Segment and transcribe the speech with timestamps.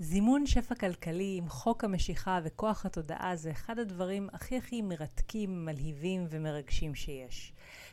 [0.00, 6.26] זימון שפע כלכלי עם חוק המשיכה וכוח התודעה זה אחד הדברים הכי הכי מרתקים, מלהיבים
[6.30, 7.52] ומרגשים שיש.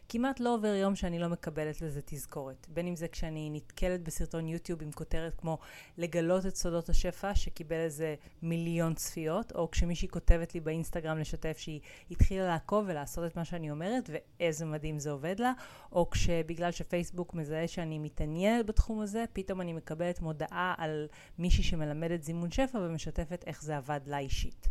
[0.10, 2.68] כמעט לא עובר יום שאני לא מקבלת לזה תזכורת.
[2.70, 5.58] בין אם זה כשאני נתקלת בסרטון יוטיוב עם כותרת כמו
[5.98, 11.80] לגלות את סודות השפע, שקיבל איזה מיליון צפיות, או כשמישהי כותבת לי באינסטגרם לשתף שהיא
[12.12, 15.54] התחילה לעקוב ולעשות את מה שאני אומרת, ואיזה מדהים זה עובד לה,
[15.92, 21.08] או כשבגלל שפייסבוק מזהה שאני מתעניינת בתחום הזה, פתאום אני מקבלת מודעה על
[21.40, 24.70] מישהי שמלמדת זימון שפע ומשתפת איך זה עבד לה אישית.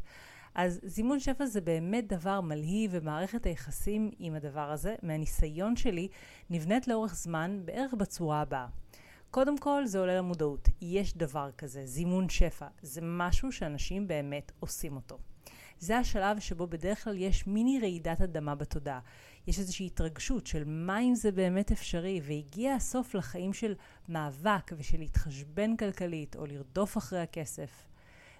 [0.55, 6.09] אז זימון שפע זה באמת דבר מלהיב, ומערכת היחסים עם הדבר הזה, מהניסיון שלי,
[6.51, 8.67] נבנית לאורך זמן בערך בצורה הבאה.
[9.31, 14.97] קודם כל זה עולה למודעות, יש דבר כזה, זימון שפע, זה משהו שאנשים באמת עושים
[14.97, 15.19] אותו.
[15.79, 19.01] זה השלב שבו בדרך כלל יש מיני רעידת אדמה בתודעה.
[19.47, 23.75] יש איזושהי התרגשות של מה אם זה באמת אפשרי, והגיע הסוף לחיים של
[24.09, 27.94] מאבק ושל להתחשבן כלכלית, או לרדוף אחרי הכסף.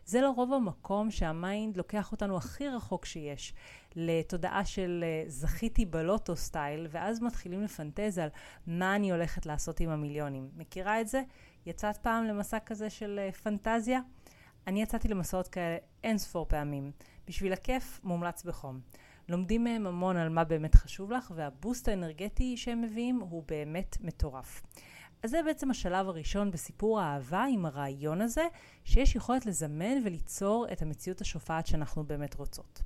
[0.07, 3.55] זה לרוב המקום שה mind לוקח אותנו הכי רחוק שיש,
[3.97, 8.29] לתודעה של אה, זכיתי בלוטו style, ואז מתחילים לפנטז על
[8.67, 10.49] מה אני הולכת לעשות עם המיליונים.
[10.57, 11.23] מכירה את זה?
[11.67, 14.01] יצאת פעם למסע כזה של אה, פנטזיה?
[14.67, 16.93] אני יצאתי למסעות כאלה אין ספור פעמים.
[17.27, 18.81] בשביל הכיף, מומלץ בחום.
[19.29, 23.97] לומדים מהם המון על מה באמת חשוב לך, וה boost האנרגטי שהם מביאים הוא באמת
[24.01, 24.63] מטורף.
[25.25, 28.47] אז זה בעצם השלב הראשון בסיפור האהבה עם הרעיון הזה,
[28.85, 32.83] שיש יכולת לזמן וליצור את המציאות השופעת שאנחנו באמת רוצות.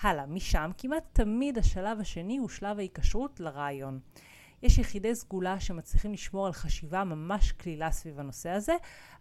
[0.00, 4.00] הלאה, משם כמעט תמיד השלב השני הוא שלב ההיקשרות לרעיון.
[4.62, 8.74] יש יחידי סגולה שמצליחים לשמור על חשיבה ממש קלילה סביב הנושא הזה,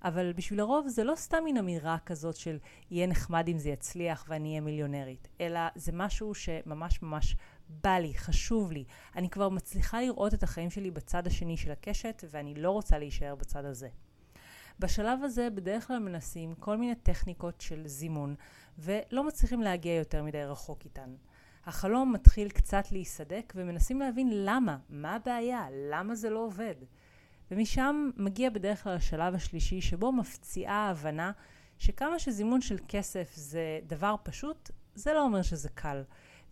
[0.03, 2.57] אבל בשביל הרוב זה לא סתם מין אמירה כזאת של
[2.91, 7.35] יהיה נחמד אם זה יצליח ואני אהיה מיליונרית, אלא זה משהו שממש ממש
[7.83, 8.83] בא לי, חשוב לי.
[9.15, 13.35] אני כבר מצליחה לראות את החיים שלי בצד השני של הקשת, ואני לא רוצה להישאר
[13.35, 13.89] בצד הזה.
[14.79, 18.35] בשלב הזה בדרך כלל מנסים כל מיני טכניקות של זימון,
[18.79, 21.15] ולא מצליחים להגיע יותר מדי רחוק איתן.
[21.65, 26.75] החלום מתחיל קצת להיסדק, ומנסים להבין למה, מה הבעיה, למה זה לא עובד.
[27.51, 31.31] ומשם מגיע בדרך כלל השלב השלישי, שבו מפציעה ההבנה
[31.77, 36.03] שכמה שזימון של כסף זה דבר פשוט, זה לא אומר שזה קל.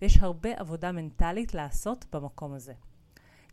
[0.02, 2.74] ויש הרבה עבודה מנטלית לעשות במקום הזה.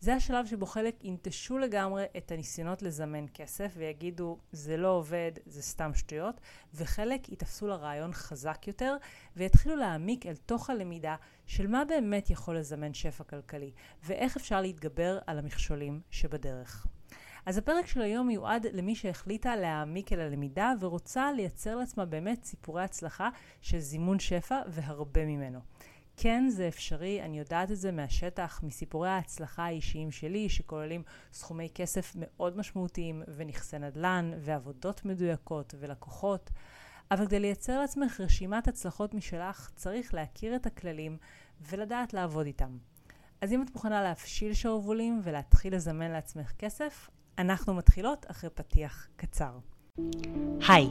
[0.01, 5.63] זה השלב שבו חלק ינטשו לגמרי את הניסיונות לזמן כסף ויגידו זה לא עובד, זה
[5.63, 6.41] סתם שטויות,
[6.75, 8.97] וחלק ייתפסו לרעיון חזק יותר
[9.37, 13.73] ויתחילו להעמיק אל תוך הלמידה של מה באמת יכול לזמן שפע כלכלי
[14.05, 16.87] ואיך אפשר להתגבר על המכשולים שבדרך.
[17.47, 22.83] אז הפרק של היום מיועד למי שהחליטה להעמיק אל הלמידה ורוצה לייצר לעצמה באמת סיפורי
[22.83, 23.29] הצלחה
[23.61, 25.61] של זימון שפע והרבה ממנו.
[26.23, 32.13] כן זה אפשרי, אני יודעת את זה מהשטח, מסיפורי ההצלחה האישיים שלי, שכוללים סכומי כסף
[32.15, 36.51] מאוד משמעותיים, ונכסי נדל"ן, ועבודות מדויקות, ולקוחות.
[37.11, 41.17] אבל כדי לייצר לעצמך רשימת הצלחות משלך, צריך להכיר את הכללים
[41.61, 42.79] ולדעת לעבוד איתם.
[43.41, 49.59] אז אם את מוכנה להפשיל שרוולים ולהתחיל לזמן לעצמך כסף, אנחנו מתחילות אחרי פתיח קצר.
[50.69, 50.89] היי,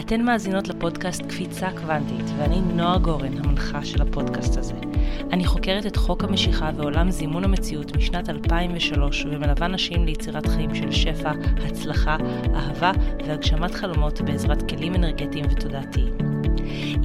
[0.00, 4.74] אתן מאזינות לפודקאסט קפיצה קוונטית, ואני נועה גורן, המנחה של הפודקאסט הזה.
[5.32, 10.92] אני חוקרת את חוק המשיכה ועולם זימון המציאות משנת 2003, ומלווה נשים ליצירת חיים של
[10.92, 11.32] שפע,
[11.66, 12.16] הצלחה,
[12.54, 12.92] אהבה
[13.26, 16.12] והגשמת חלומות בעזרת כלים אנרגטיים ותודעתיים.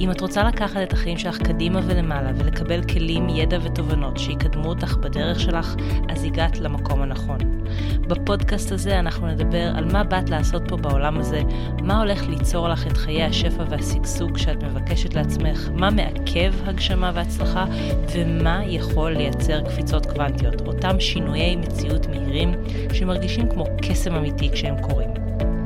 [0.00, 4.96] אם את רוצה לקחת את החיים שלך קדימה ולמעלה ולקבל כלים, ידע ותובנות שיקדמו אותך
[4.96, 5.74] בדרך שלך,
[6.08, 7.63] אז הגעת למקום הנכון.
[8.08, 11.42] בפודקאסט הזה אנחנו נדבר על מה באת לעשות פה בעולם הזה,
[11.82, 17.64] מה הולך ליצור לך את חיי השפע והשגשוג שאת מבקשת לעצמך, מה מעכב הגשמה והצלחה,
[18.12, 22.54] ומה יכול לייצר קפיצות קוונטיות, אותם שינויי מציאות מהירים
[22.92, 25.10] שמרגישים כמו קסם אמיתי כשהם קורים.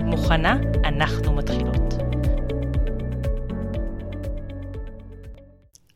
[0.05, 0.57] מוכנה?
[0.85, 1.95] אנחנו מתחילות.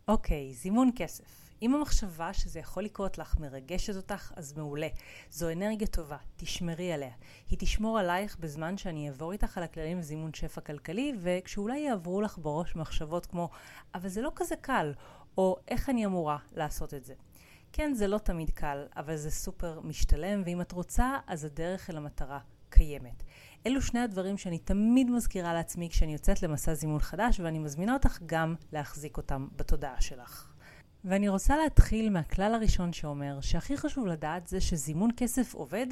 [0.09, 1.42] אוקיי, okay, זימון כסף.
[1.63, 4.89] אם המחשבה שזה יכול לקרות לך מרגשת אותך, אז מעולה.
[5.31, 7.13] זו אנרגיה טובה, תשמרי עליה.
[7.49, 12.39] היא תשמור עלייך בזמן שאני אעבור איתך על הכללים לזימון שפע כלכלי, וכשאולי יעברו לך
[12.39, 13.51] בראש מחשבות כמו,
[13.95, 14.93] אבל זה לא כזה קל,
[15.39, 17.15] או איך אני אמורה לעשות את זה.
[17.73, 21.97] כן, זה לא תמיד קל, אבל זה סופר משתלם, ואם את רוצה, אז הדרך אל
[21.97, 22.39] המטרה
[22.71, 23.23] קיימת.
[23.67, 28.19] אלו שני הדברים שאני תמיד מזכירה לעצמי כשאני יוצאת למסע זימון חדש, ואני מזמינה אותך
[28.27, 30.52] גם להחזיק אותם בתודעה שלך.
[31.05, 35.87] ואני רוצה להתחיל מהכלל הראשון שאומר שהכי חשוב לדעת זה שזימון כסף עובד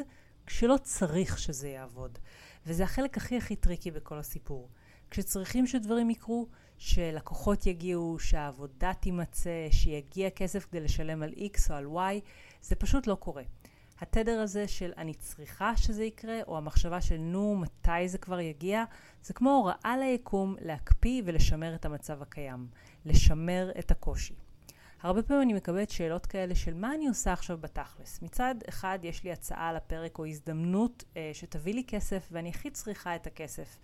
[0.47, 2.19] כשלא צריך שזה יעבוד.
[2.67, 4.69] וזה החלק הכי הכי tricky בכל הסיפור.
[5.11, 6.47] כשצריכים שדברים יקרו,
[6.79, 12.21] שלקוחות יגיעו, שהעבודה תימצא, שיגיע כסף כדי לשלם על X או על Y,
[12.63, 13.43] זה פשוט לא קורה.
[14.01, 18.85] התדר הזה של אני צריכה שזה יקרה, או המחשבה של נו, מתי זה כבר יגיע,
[19.23, 22.67] זה כמו הוראה ליקום להקפיא ולשמר את המצב הקיים,
[23.05, 24.35] לשמר את הקושי.
[25.03, 28.23] הרבה פעמים אני מקבלת שאלות כאלה של מה אני עושה עכשיו בתכלס.
[28.23, 32.71] מצד אחד יש לי הצעה על הפרק או הזדמנות אה, שתביא לי כסף ואני הכי
[32.71, 33.79] צריכה את הכסף.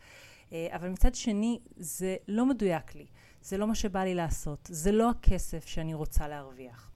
[0.52, 3.06] אה, אבל מצד שני זה לא מדויק לי,
[3.42, 6.90] זה לא מה שבא לי לעשות, זה לא הכסף שאני רוצה להרוויח.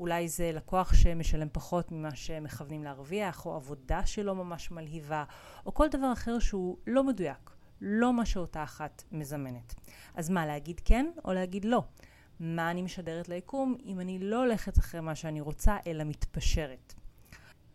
[0.00, 5.24] אולי זה לקוח שמשלם פחות ממה שמכוונים להרוויח, או עבודה שלא ממש מלהיבה,
[5.66, 7.50] או כל דבר אחר שהוא לא מדויק,
[7.80, 9.74] לא מה שאותה אחת מזמנת.
[10.14, 11.82] אז מה, להגיד כן או להגיד לא?
[12.40, 16.94] מה אני משדרת ליקום אם אני לא הולכת אחרי מה שאני רוצה, אלא מתפשרת?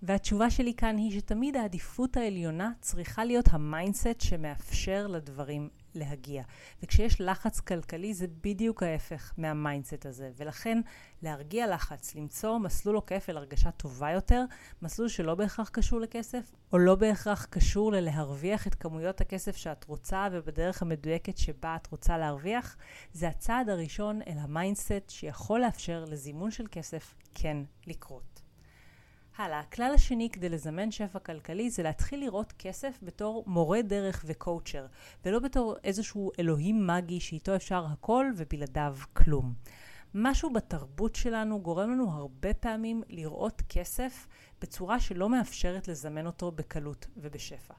[0.03, 6.43] והתשובה שלי כאן היא שתמיד העדיפות העליונה צריכה להיות ה mindset שמאפשר לדברים להגיע.
[6.83, 10.31] וכשיש לחץ כלכלי זה בדיוק ההפך מה mindset הזה.
[10.37, 10.81] ולכן
[11.21, 14.43] להרגיע לחץ, למצוא מסלול עוקף אל הרגשה טובה יותר,
[14.81, 20.27] מסלול שלא בהכרח קשור לכסף, או לא בהכרח קשור ללהרוויח את כמויות הכסף שאת רוצה
[20.31, 22.77] ובדרך המדויקת שבה את רוצה להרוויח,
[23.13, 27.57] זה הצעד הראשון אל ה mindset שיכול לאפשר לזימון של כסף כן
[27.87, 28.40] לקרות.
[29.37, 34.34] הלאה, הכלל השני כדי לזמן שפע כלכלי זה להתחיל לראות כסף בתור מורה דרך ו
[34.34, 34.85] coacher,
[35.25, 39.53] ולא בתור איזשהו אלוהים מאגי שאיתו אפשר הכל ובלעדיו כלום.
[40.13, 44.27] משהו בתרבות שלנו גורם לנו הרבה פעמים לראות כסף
[44.61, 47.73] בצורה שלא מאפשרת לזמן אותו בקלות ובשפע.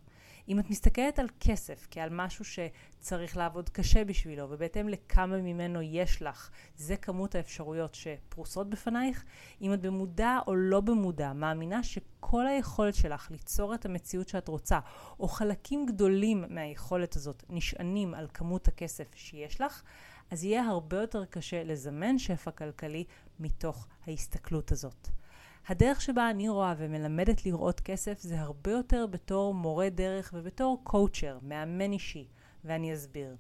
[0.49, 6.23] אם את מסתכלת על כסף כעל משהו שצריך לעבוד קשה בשבילו, ובהתאם לכמה ממנו יש
[6.23, 9.25] לך, זה כמות האפשרויות שפרוסות בפנייך.
[9.61, 14.81] אם את במודע או לא במודע מאמינה שכל היכולת שלך ליצור את המציאות שאת רוצה,
[15.21, 19.83] או חלקים גדולים מהיכולת הזאת נשענים על כמות הכסף שיש לך,
[20.31, 23.05] אז יהיה הרבה יותר קשה לזמן שפע כלכלי
[23.41, 25.09] מתוך ההסתכלות הזאת.
[25.69, 31.39] הדרך שבה אני רואה ומלמדת לראות כסף זה הרבה יותר בתור מורה דרך ובתור קואוצ'ר,
[31.43, 32.29] מאמן אישי,
[32.65, 33.37] ואני אסביר.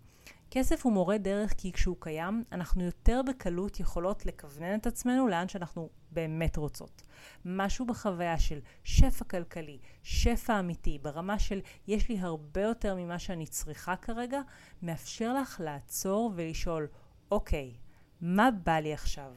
[0.50, 5.48] כסף הוא מורה דרך כי כשהוא קיים, אנחנו יותר בקלות יכולות לכוונן את עצמנו לאן
[5.48, 7.02] שאנחנו באמת רוצות.
[7.44, 13.46] משהו בחוויה של שפע כלכלי, שפע אמיתי, ברמה של יש לי הרבה יותר ממה שאני
[13.46, 14.40] צריכה כרגע,
[14.82, 16.86] מאפשר לך לעצור ולשאול,
[17.30, 17.74] אוקיי,
[18.20, 19.32] מה בא לי עכשיו?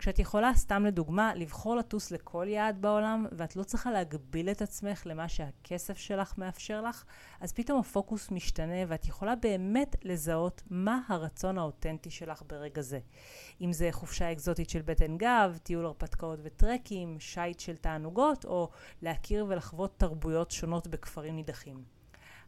[0.00, 5.02] כשאת יכולה, סתם לדוגמה, לבחור לטוס לכל יעד בעולם, ואת לא צריכה להגביל את עצמך
[5.06, 7.04] למה שהכסף שלך מאפשר לך,
[7.40, 12.98] אז פתאום הפוקוס משתנה, ואת יכולה באמת לזהות מה הרצון האותנטי שלך ברגע זה.
[13.60, 18.70] אם זה חופשה אקזוטית של בטן גב, טיול הרפתקאות וטרקים, שיט של תענוגות, או
[19.02, 21.84] להכיר ולחוות תרבויות שונות בכפרים נידחים.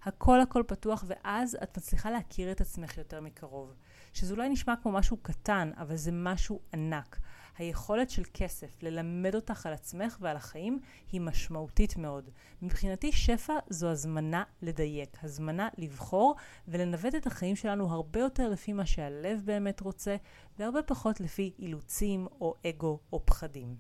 [0.05, 3.75] הכל הכל פתוח, ואז את מצליחה להכיר את עצמך יותר מקרוב.
[4.13, 7.19] שזה אולי נשמע כמו משהו קטן, אבל זה משהו ענק.
[7.59, 10.81] היכולת של כסף ללמד אותך על עצמך ועל החיים
[11.13, 12.31] היא משמעותית מאוד.
[12.63, 16.37] מבחינתי שפע זו הזמנה לדייק, הזמנה לבחור
[16.69, 20.17] ולנווט את החיים שלנו הרבה יותר לפי מה שהלב באמת רוצה
[20.59, 23.77] והרבה פחות לפי אילוצים או אגו או פחדים.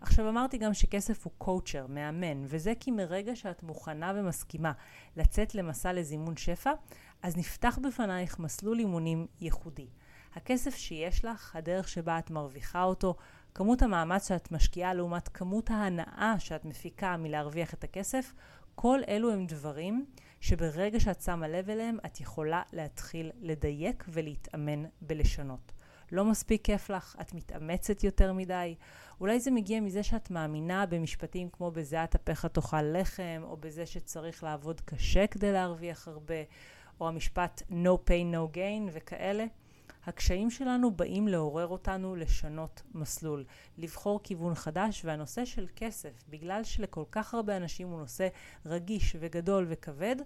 [0.00, 4.72] עכשיו אמרתי גם שכסף הוא קואוצ'ר, מאמן, וזה כי מרגע שאת מוכנה ומסכימה
[5.16, 6.72] לצאת למסע לזימון שפע,
[7.22, 9.86] אז נפתח בפנייך מסלול אימונים ייחודי.
[10.34, 13.14] הכסף שיש לך, הדרך שבה את מרוויחה אותו,
[13.54, 18.32] כמות המאמץ שאת משקיעה לעומת כמות ההנאה שאת מפיקה מלהרוויח את הכסף,
[18.74, 20.06] כל אלו הם דברים
[20.40, 25.72] שברגע שאת שמה לב אליהם, את יכולה להתחיל לדייק ולהתאמן בלשנות.
[26.12, 28.74] לא מספיק כיף לך, את מתאמצת יותר מדי.
[29.20, 34.44] אולי זה מגיע מזה שאת מאמינה במשפטים כמו בזה אטפך תאכל לחם, או בזה שצריך
[34.44, 36.42] לעבוד קשה כדי להרוויח הרבה,
[37.00, 39.44] או המשפט no pain no gain וכאלה.
[40.06, 43.44] הקשיים שלנו באים לעורר אותנו לשנות מסלול,
[43.78, 48.28] לבחור כיוון חדש, והנושא של כסף, בגלל שלכל כך הרבה אנשים הוא נושא
[48.66, 50.16] רגיש וגדול וכבד,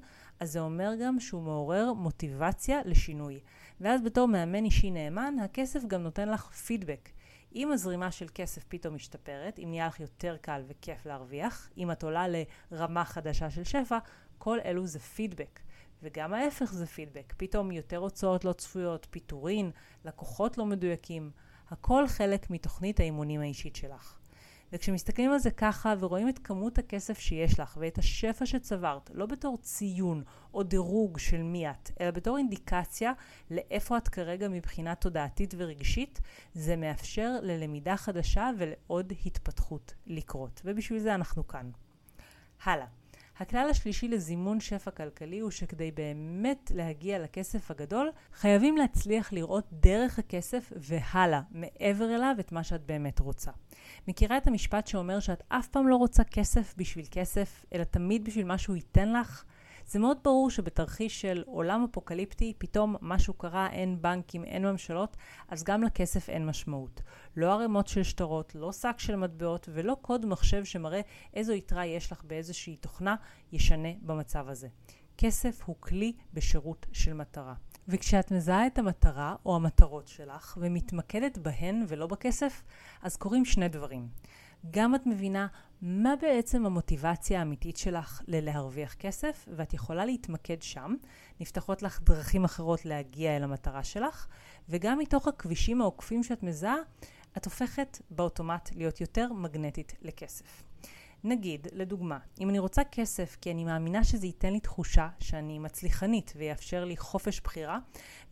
[0.41, 3.41] אז זה אומר גם שהוא מעורר מוטיבציה לשינוי.
[3.81, 7.09] ואז בתור מאמן אישי נאמן, הכסף גם נותן לך פידבק.
[7.55, 12.03] אם הזרימה של כסף פתאום משתפרת, אם נהיה לך יותר קל וכיף להרוויח, אם את
[12.03, 12.27] עולה
[12.71, 13.99] לרמה חדשה של שפע,
[14.39, 15.61] כל אלו זה פידבק.
[16.05, 17.35] וגם ההפך זה פידבק.
[17.37, 19.71] פתאום יותר הוצאות לא צפויות, פיטורין,
[20.05, 21.31] לקוחות לא מדויקים.
[21.71, 24.19] הכל חלק מתוכנית האימונים האישית שלך.
[24.73, 29.59] וכשמסתכלים על זה ככה ורואים את כמות הכסף שיש לך ואת השפע שצברת, לא בתור
[29.59, 30.23] ציון
[30.55, 33.13] או דירוג של מי את, אלא בתור אינדיקציה
[33.51, 36.21] לאיפה את כרגע מבחינה תודעתית ורגשית,
[36.55, 40.63] זה מאפשר ללמידה חדשה ולעוד התפתחות לקרות.
[40.65, 41.71] ובשביל זה אנחנו כאן.
[42.65, 43.04] הלאה.
[43.39, 50.19] הכלל השלישי לזימון שפע כלכלי הוא שכדי באמת להגיע לכסף הגדול, חייבים להצליח לראות דרך
[50.19, 53.51] הכסף והלאה, מעבר אליו, את מה שאת באמת רוצה.
[54.09, 58.47] מכירה את המשפט שאומר שאת אף פעם לא רוצה כסף בשביל כסף, אלא תמיד בשביל
[58.47, 59.45] מה שהוא ייתן לך?
[59.87, 65.17] זה מאוד ברור שבתרחיש של עולם אפוקליפטי, פתאום משהו קרה, אין בנקים, אין ממשלות,
[65.49, 67.03] אז גם לכסף אין משמעות.
[67.37, 71.01] לא ערימות של שטרות, לא שק של מטבעות ולא קוד מחשב שמראה
[71.35, 73.17] איזו יתרה יש לך באיזושהי תוכנה,
[73.53, 74.69] ישנה במצב הזה.
[75.19, 77.55] כסף הוא כלי בשירות של מטרה.
[77.89, 82.63] וכשאת מזהה את המטרה או המטרות שלך ומתמקדת בהן ולא בכסף,
[83.03, 84.09] אז קורים שני דברים.
[84.71, 85.47] גם את מבינה
[85.87, 90.95] מה בעצם המוטיבציה האמיתית שלך ללהרוויח כסף, ואת יכולה להתמקד שם.
[91.41, 94.27] נפתחות לך דרכים אחרות להגיע אל המטרה שלך,
[94.69, 96.77] וגם מתוך הכבישים העוקפים שאת מזהה,
[97.37, 100.63] את הופכת באוטומט להיות יותר מגנטית לכסף.
[101.27, 106.33] נגיד, לדוגמה, אם אני רוצה כסף כי אני מאמינה שזה ייתן לי תחושה שאני מצליחנית
[106.37, 107.79] ויאפשר לי חופש בחירה,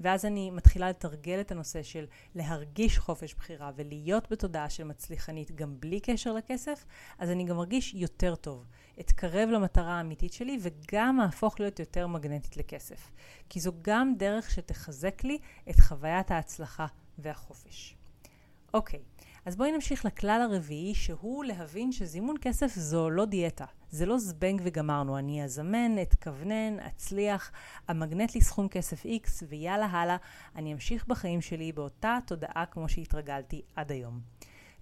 [0.00, 5.80] ואז אני מתחילה לתרגל את הנושא של להרגיש חופש בחירה ולהיות בתודעה של מצליחנית גם
[5.80, 6.84] בלי קשר לכסף,
[7.18, 8.66] אז אני גם מרגיש יותר טוב.
[9.00, 13.10] אתקרב למטרה האמיתית שלי וגם אהפוך להיות יותר מגנטית לכסף.
[13.48, 15.38] כי זו גם דרך שתחזק לי
[15.70, 16.86] את חוויית ההצלחה
[17.18, 17.96] והחופש.
[18.74, 19.00] אוקיי,
[19.44, 23.64] אז בואי נמשיך לכלל הרביעי, שהוא להבין שזימון כסף זו לא דיאטה.
[23.90, 27.52] זה לא זבנג וגמרנו, אני אזמן, אתכוונן, אצליח,
[27.90, 30.16] אמגנט לי סכום כסף X ויאללה הלאה,
[30.56, 34.20] אני אמשיך בחיים שלי באותה תודעה כמו שהתרגלתי עד היום.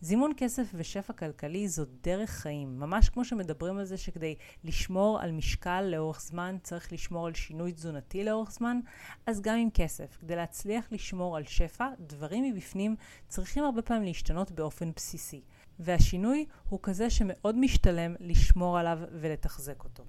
[0.02, 5.32] זימון כסף ושפע כלכלי זו דרך חיים, ממש כמו שמדברים על זה שכדי לשמור על
[5.32, 8.80] משקל לאורך זמן צריך לשמור על שינוי תזונתי לאורך זמן,
[9.26, 12.96] אז גם עם כסף, כדי להצליח לשמור על שפע, דברים מבפנים
[13.28, 15.42] צריכים הרבה פעמים להשתנות באופן בסיסי.
[15.78, 20.04] והשינוי הוא כזה שמאוד משתלם לשמור עליו ולתחזק אותו.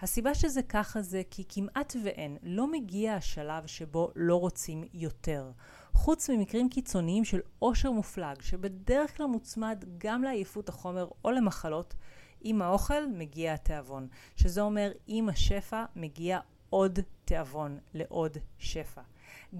[0.00, 5.50] הסיבה שזה ככה זה כי כמעט ואין, לא מגיע השלב שבו לא רוצים יותר.
[5.92, 11.94] חוץ ממקרים קיצוניים של עושר מופלג, שבדרך כלל מוצמד גם לעייפות החומר או למחלות,
[12.40, 19.02] עם האוכל מגיע התיאבון, שזה אומר עם השפע מגיע עוד תיאבון לעוד שפע.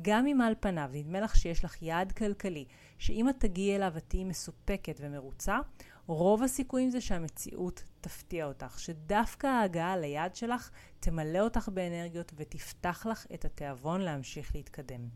[0.03, 2.65] גם אם על פניו נדמה לך שיש לך יעד כלכלי,
[2.99, 5.59] שאם את תגיעי אליו את תהיי מסופקת ומרוצה,
[6.07, 10.71] רוב הסיכויים זה שהמציאות תפתיע אותך, שדווקא ההגעה ליעד שלך
[11.01, 15.09] תמלא אותך באנרגיות ותפתח לך את התיאבון להמשיך להתקדם.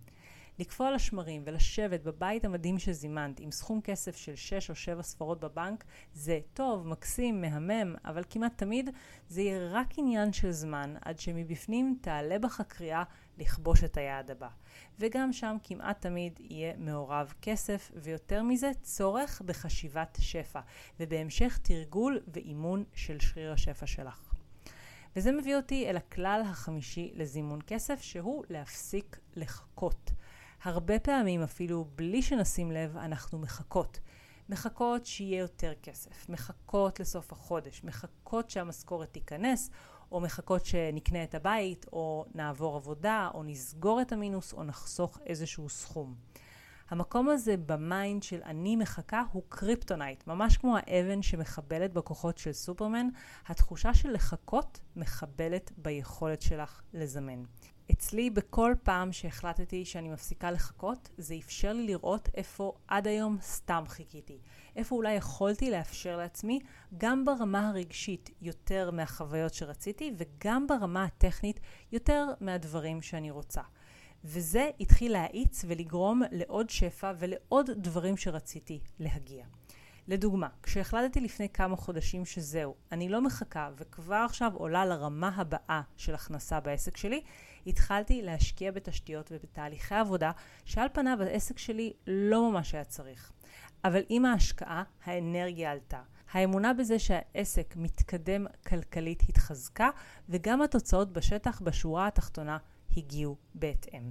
[0.59, 5.41] לקפוא על השמרים ולשבת בבית המדהים שזימנת עם סכום כסף של 6 או 7 ספרות
[5.41, 8.91] בבנק זה טוב, מקסים, מהמם, אבל כמעט תמיד
[9.29, 13.03] זה יהיה רק עניין של זמן עד שמבפנים תעלה בך הקריאה
[13.39, 14.49] לכבוש את היעד הבא.
[14.99, 20.61] וגם שם כמעט תמיד יהיה מעורב כסף, ויותר מזה צורך בחשיבת שפע,
[21.01, 24.35] ובהמשך תרגול ואימון של שריר השפע שלך.
[25.17, 30.11] וזה מביא אותי אל הכלל החמישי לזימון כסף, שהוא להפסיק לחכות.
[30.65, 34.01] הרבה פעמים אפילו בלי שנשים לב אנחנו מחכות.
[34.49, 39.71] מחכות שיהיה יותר כסף, מחכות לסוף החודש, מחכות שהמשכורת תיכנס,
[40.13, 45.69] או מחכות שנקנה את הבית, או נעבור עבודה, או נסגור את המינוס, או נחסוך איזשהו
[45.69, 46.15] סכום.
[46.91, 52.53] המקום הזה ב mind של אני מחכה הוא קריפטונייט, ממש כמו האבן שמחבלת בכוחות של
[52.53, 53.09] סופרמן,
[53.47, 57.43] התחושה של לחכות מחבלת ביכולת שלך לזמן.
[57.93, 63.85] אצלי בכל פעם שהחלטתי שאני מפסיקה לחכות, זה אפשר לי לראות איפה עד היום סתם
[63.89, 64.39] חיכיתי.
[64.77, 66.61] איפה אולי יכולתי לאפשר לעצמי,
[66.99, 71.61] גם ברמה הרגשית יותר מהחוויות שרציתי, וגם ברמה הטכנית
[71.93, 73.63] יותר מהדברים שאני רוצה.
[74.25, 79.47] וזה התחיל להאיץ ולגרום לעוד שפע ולעוד דברים שרציתי להגיע.
[80.09, 86.15] לדוגמה, כשהחלטתי לפני כמה חודשים שזהו, אני לא מחכה וכבר עכשיו עולה לרמה הבאה של
[86.15, 87.23] הכנסה בעסק שלי,
[87.67, 90.31] התחלתי להשקיע בתשתיות ובתהליכי עבודה
[90.65, 93.33] שעל פניו העסק שלי לא ממש היה צריך.
[93.85, 96.03] אבל עם ההשקעה, האנרגיה עלתה.
[96.33, 99.91] האמונה בזה שהעסק מתקדם כלכלית התחזקה,
[100.29, 102.59] וגם התוצאות בשטח בשורה התחתונה
[102.97, 104.11] הגיעו בהתאם.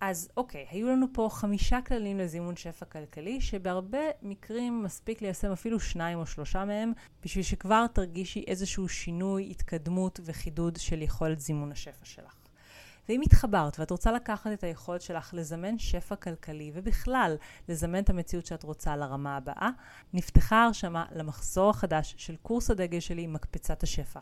[0.00, 5.80] אז אוקיי, היו לנו פה חמישה כללים לזימון שפע כלכלי, שבהרבה מקרים מספיק ליישם אפילו
[5.80, 6.92] שניים או שלושה מהם,
[7.24, 12.37] בשביל שכבר תרגישי איזשהו שינוי, התקדמות וחידוד של יכולת זימון השפע שלך.
[13.08, 17.36] ואם התחברת ואת רוצה לקחת את היכולת שלך לזמן שפע כלכלי ובכלל
[17.68, 19.70] לזמן את המציאות שאת רוצה לרמה הבאה,
[20.12, 24.20] נפתחה הרשמה למחזור החדש של קורס הדגל שלי מקפצת השפע.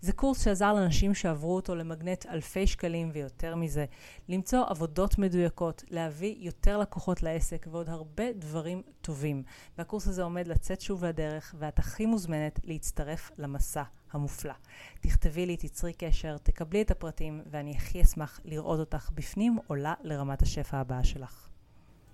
[0.00, 3.84] זה קורס שעזר לאנשים שעברו אותו למגנט אלפי שקלים ויותר מזה,
[4.28, 9.42] למצוא עבודות מדויקות, להביא יותר לקוחות לעסק ועוד הרבה דברים טובים.
[9.78, 14.54] והקורס הזה עומד לצאת שוב לדרך ואת הכי מוזמנת להצטרף למסע המופלא.
[15.00, 20.42] תכתבי לי, תצרי קשר, תקבלי את הפרטים, ואני הכי אשמח לראות אותך בפנים עולה לרמת
[20.42, 21.51] השפע הבאה שלך.